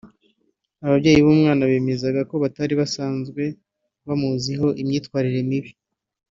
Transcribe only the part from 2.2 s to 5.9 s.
ko batari basanzwe bamuziho imyitwarire mibi